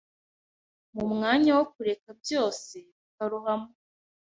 [0.91, 3.69] Mpa umwanya wo kureka byose bikarohama.